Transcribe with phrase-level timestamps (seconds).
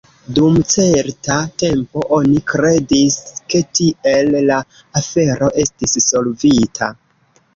[0.35, 3.17] Dum certa tempo oni kredis,
[3.53, 4.57] ke tiel la
[5.01, 6.89] afero estis solvita.